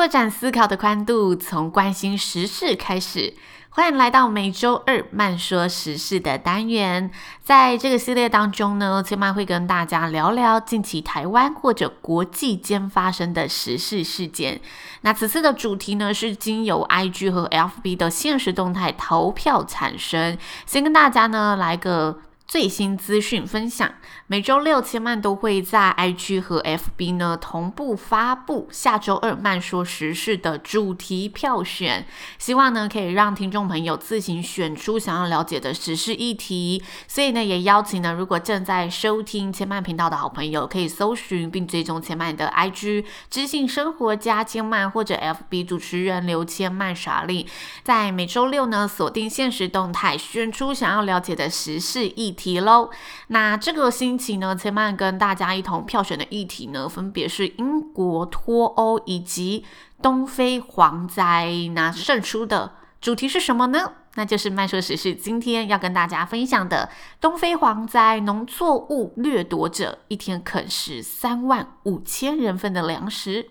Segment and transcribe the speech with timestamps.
[0.00, 3.34] 拓展思考的宽度，从关心时事开始。
[3.68, 7.10] 欢迎来到每周二慢说时事的单元。
[7.44, 14.62] 在这个系列当中呢，千嫚会跟大家聊聊近期台湾或者国际间发生的时事事件。
[15.02, 20.38] 那此次的主题呢，是经由 IG 和 FB 的限时动态投票产生。
[20.64, 22.20] 先跟大家呢来个。
[22.50, 23.94] 最新资讯分享，
[24.26, 32.04] 每周六千曼都会在 IG 和 FB 呢同步发布下周二慢说时事的主题票选，
[32.40, 36.82] 希望呢可以让听众朋友自行选出想要了解的时事议题。
[37.06, 47.46] 所以呢，也邀请呢，如果正在收听千曼频道的好朋友，可以搜寻并追踪千曼的 IG 知性生活家千曼或者 FB 主持人刘千曼莎莉，
[47.84, 52.39] 在每周六呢锁定限时动态，选出想要了解的时事议题。
[52.40, 52.88] 题喽，
[53.26, 59.64] 那这个星期呢，千嫚跟大家一同票选的议题呢，分别是英国脱欧以及
[60.00, 61.50] 东非蝗灾。
[61.74, 63.92] 那胜出的主题是什么呢？
[64.14, 66.88] 那就是慢说时事今天要跟大家分享的
[67.20, 73.50] 东非蝗灾，农作物掠夺者一天啃食三万五千人份的粮食。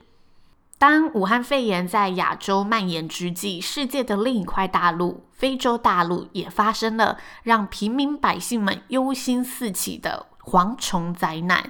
[0.79, 11.69] 当武汉肺炎在亚洲蔓延之际，世界的另一块大陆——非洲大陆，也发生了让平民百姓们忧心四起的蝗虫灾难。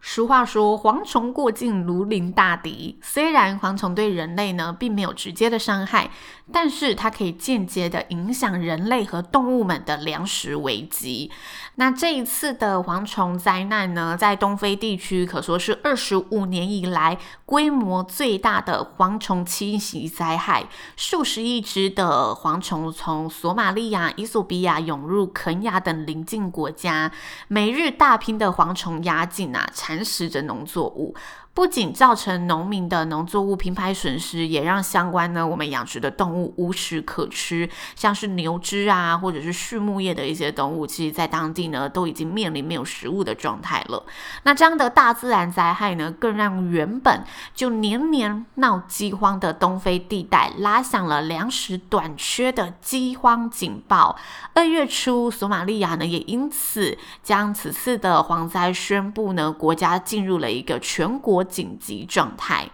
[0.00, 2.98] 俗话说，蝗虫过境如临大敌。
[3.02, 6.10] 虽然蝗虫对人类呢并没有直接的伤害，
[6.52, 11.30] 但是它可以间接的影响人类和动物们的粮食危机。
[11.76, 17.16] 那这一次的蝗虫灾难呢，在东非地区可说是二十五年以来
[17.46, 20.68] 规模最大的蝗虫侵袭灾害。
[20.96, 27.10] 数十亿只的蝗虫从索马利亚、伊索比亚涌入肯亚等邻近国家，
[27.48, 29.66] 每日大批的蝗虫压境啊！
[29.72, 31.14] 蚕食着农作物。
[31.52, 44.04] 不仅造成农民的农作物平牌损失，也让相关呢我们养殖的动物无食可吃，像是牛只啊，或者是畜牧业的一些动物，其实在当地呢都已经面临没有食物的状态了。
[44.44, 47.24] 那这样的大自然灾害呢，更让原本
[47.54, 54.16] 就年年闹饥荒的东非地带拉响了粮食短缺的饥荒警报。
[54.54, 61.40] 二月初，索马利亚呢也因此将此次的蝗灾宣布呢，国家进入了一个全国。
[61.50, 62.68] 紧急状态。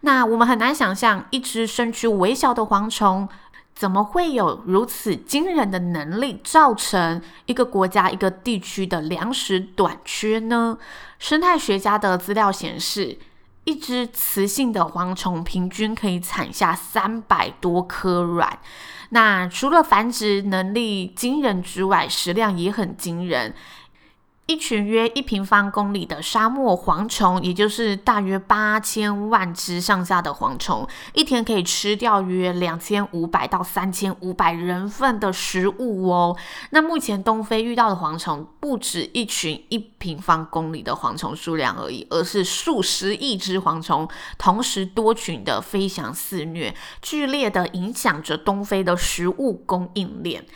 [0.00, 3.28] 那我们很难想象，一只身躯微小的蝗虫，
[3.74, 10.78] 怎么会有如此惊人的能力，造成一个国家、一个地区的粮食短缺呢？
[11.18, 13.18] 生态学家的资料显示，
[13.64, 18.58] 一只雌性的蝗虫平均可以产下三百多颗卵。
[19.10, 23.54] 那除了繁殖能力惊人之外，食量也很惊人。
[24.48, 36.34] 一群约一平方公里的沙漠蝗虫，也就是大约八千万只上下的蝗虫，一天可以吃掉约两千五百到三千五百人份的食物哦。
[36.70, 44.08] 那目前东非遇到的蝗虫，不止一群一平方公里的蝗虫数量而已，而是数十亿只蝗虫
[44.38, 50.46] 同时多群的飞翔肆虐，剧烈的影响着东非的食物供应链。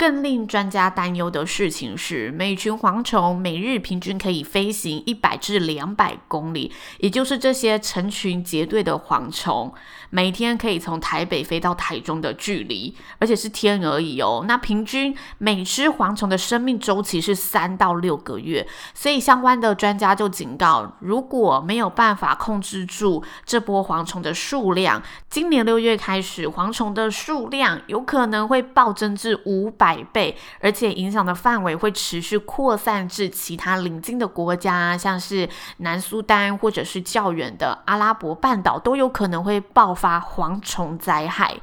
[0.00, 9.70] 更令专家担忧的事情是，每群蝗虫每日平均可以飞行一百至两百公里，也就是这些成群结队的蝗虫
[10.08, 14.46] 每天可以从台北飞到台中的距离，而且是天而已哦。
[14.48, 29.89] 那平均每只蝗虫的生命周期是三到六个月，所以相关的专家就警告，如果没有办法控制住这波蝗虫的数量，今年六月开始，蝗虫的数量有可能会暴增至五百。
[29.90, 35.48] 百倍，而且影响的范围会持续扩散至其他邻近的国家，像是
[35.78, 41.56] 南苏丹或者是较远的阿拉伯半岛，都有可能会爆发蝗虫灾害。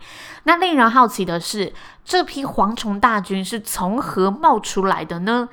[0.43, 5.47] 那令人好奇的是，这批蝗虫大军是从何冒出来的呢？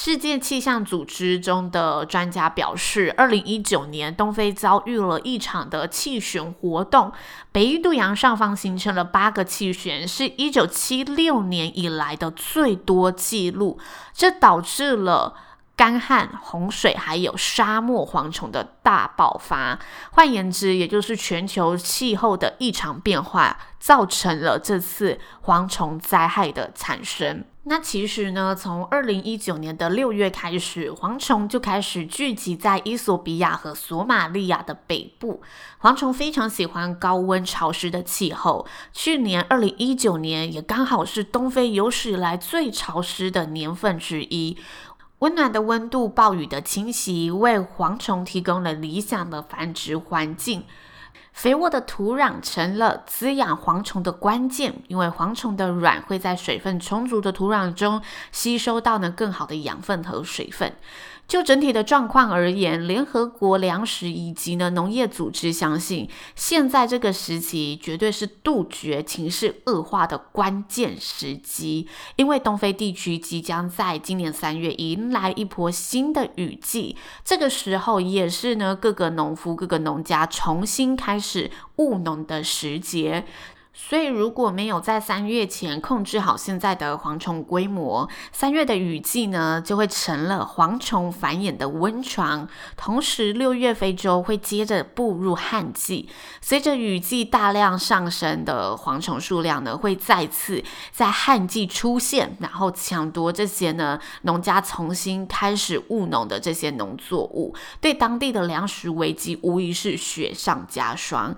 [0.00, 7.12] 世界气象组织中的专家表示，二零一九年东非遭遇了一场的气旋活动，
[7.50, 13.80] 北印度洋上方形成了八个气旋，是一九七六年以来的最多记录，
[14.12, 15.34] 这导致了
[15.74, 19.80] 干旱、洪水还有沙漠蝗虫的大爆发。
[20.12, 27.44] 换言之，也就是全球气候的异常变化，造成了这次蝗虫灾害的产生。
[27.68, 35.42] 那其实呢，从二零一九年的六月开始，蝗虫就开始聚集在伊索比亚和索马利亚的北部。
[35.82, 38.66] 蝗虫非常喜欢高温潮湿的气候。
[38.94, 44.56] 去年二零一九年也刚好是东非有史以来最潮湿的年份之一。
[45.18, 50.64] 温暖的温度、暴雨的侵袭，为蝗虫提供了理想的繁殖环境。
[51.32, 60.74] 肥沃的土壤成了滋养蝗虫的关键，因为蝗虫的卵会在水分充足的土壤中吸收到呢更好的养分和水分。
[61.28, 71.86] 就整体的状况而言，联合国粮食以及呢农业组织相信，现在这个时期绝对是杜绝情势恶化的关键时机，
[72.16, 83.26] 因为东非地区即将在今年三月迎来一波新的雨季，这个时候也是呢各个农夫、各个农家重新开始务农的时节。
[83.80, 92.48] 所以，如果没有在三月前控制好现在的蝗虫规模，三月的雨季呢，就会成了蝗虫繁衍的温床。
[92.76, 96.08] 同时，六月非洲会接着步入旱季，
[96.40, 111.36] 随着雨季大量上升的蝗虫数量呢，会再次在旱季出现，然后抢夺这些呢农家重新开始务农的这些农作物，对当地的粮食危机无疑是雪上加霜。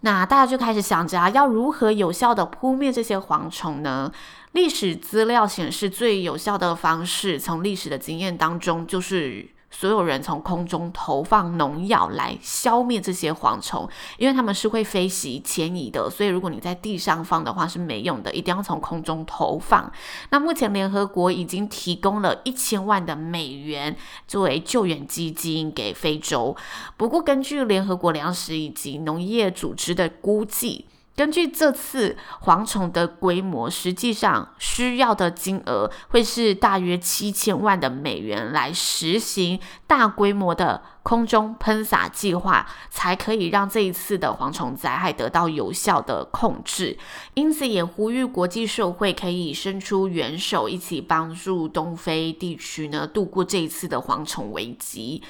[0.00, 4.12] 那大家就开始想着啊，要如何有效的扑灭这些蝗虫呢？
[4.52, 9.55] 历史资料显示，最有效的方式，从历史的经验当中，就是。
[9.70, 19.92] 所有人从空中投放农药来消灭这些蝗虫，因为它们是会飞行迁移的，所以如果你在地上放的话是没用的，一定要从空中投放。
[20.30, 23.94] 那目前联合国已经提供了一千万的美元
[24.26, 26.56] 作为救援基金给非洲，
[26.96, 30.86] 不过根据联合国粮食以及农业组织的估计。
[31.16, 32.14] 根据这次
[32.44, 46.98] 蝗虫的规模，实际上需要的金额会是大约七千万的美元来实行大规模的空中喷洒计划，才可以让这一次的蝗虫灾害得到有效的控制。
[47.32, 55.22] 因此，也呼吁国际社会可以伸出援手，一起帮助东非地区呢度过这一次的蝗虫危机。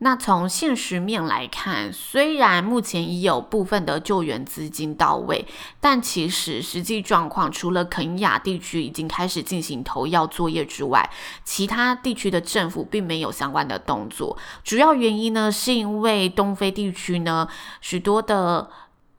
[0.00, 5.44] 那从现实面来看，虽然目前已有部分的救援资金到位，
[5.80, 11.10] 但其实实际状况，除了肯亚地区已经开始进行投药作业之外，
[11.44, 14.38] 其他地区的政府并没有相关的动作。
[14.62, 17.48] 主要原因呢，是因为东非地区呢，
[17.80, 18.70] 许多的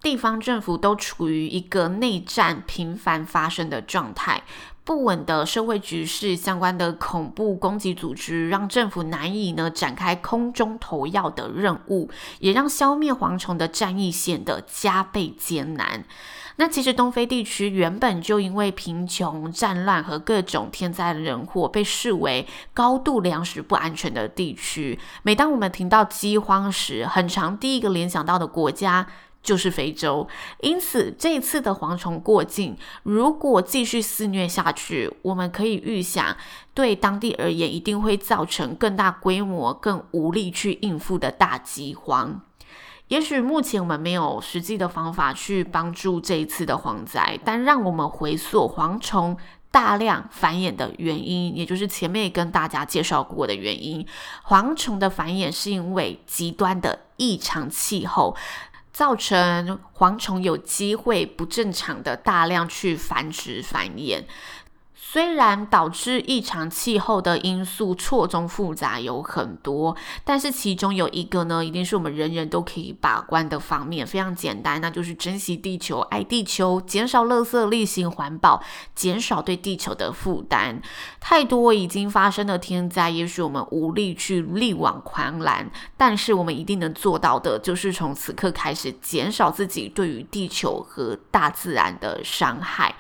[0.02, 4.44] 地方政府都处于一个内战频繁发生的状态。
[4.84, 12.10] 不稳的社会局势，相关的恐怖攻击组织，让政府难以呢展开空中投药的任务，
[12.40, 16.04] 也让消灭蝗虫的战役显得加倍艰难。
[16.56, 25.00] 那其实东非地区原本就因为贫穷、战乱和各种天灾人祸，被视为高度粮食不安全的地区。
[25.24, 29.08] 每当我们听到饥荒时，很常第一个联想到的国家。
[29.42, 30.28] 就是非洲，
[30.62, 36.36] 因此这一次的蝗虫过境，如果继续肆虐下去，我们可以预想，
[36.74, 42.42] 对当地而言，一定会造成更大规模、更无力去应付的大饥荒。
[43.08, 49.36] 也许目前我们没有实际的方法去帮助这一次的蝗灾，但让我们回溯蝗虫
[49.72, 54.06] 大量繁衍的原因，也就是前面跟大家介绍过的原因。
[54.48, 58.36] 蝗虫的繁衍是因为极端的异常气候。
[59.00, 64.26] 造成蝗虫有机会不正常的大量去繁殖繁衍。
[65.12, 78.62] 虽然导致异常气候的因素错综复杂有很多，但是其中有一个呢，一定是我们人人都可以把关的方面，非常简单，那就是珍惜地球、爱地球、减少垃圾、例行环保、
[78.94, 80.80] 减少对地球的负担。
[81.20, 92.94] 太多已经发生的天灾，也许我们无力去力挽狂澜，但是我们一定能做到的，就是从此刻开始减少自己对于地球和大自然的伤害。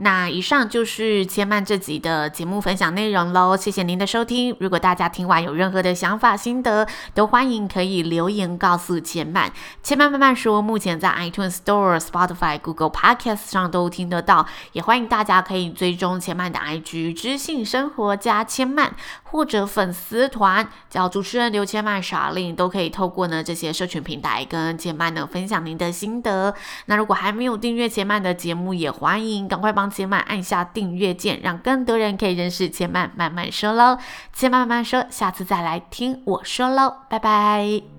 [0.00, 4.54] 那以上就是前曼这集的节目分享内容喽，谢谢您的收听。
[4.60, 9.50] 如果大家听完有任何的想法心得，都欢迎可以留言告诉千嫚。
[9.82, 18.90] 千嫚慢慢说，目前在 iTunes Store、Spotify、Google Podcast 上都听得到，也欢迎大家可以追踪千嫚的 IG 知性生活加千嫚，
[19.24, 26.54] 或者粉丝团叫主持人刘千嫚 Charlene，都可以透过呢这些社群平台跟千嫚呢分享您的心得。
[26.86, 33.98] 那如果还没有订阅千曼的节目，也欢迎赶快帮千曼按下订阅键，让更多人可以认识且慢慢慢说喽。
[34.32, 37.97] 且慢慢说，下次再来听我说喽，拜拜。